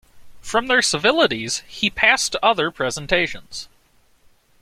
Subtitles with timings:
[0.41, 3.69] From their civilities he passed to other presentations.